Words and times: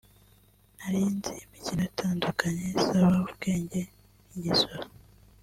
nari 0.77 0.99
inzi 1.09 1.33
imikino 1.45 1.81
itandukanye 1.89 2.63
isaba 2.81 3.11
ubwenge 3.29 3.79
nk’igisoro 4.27 4.83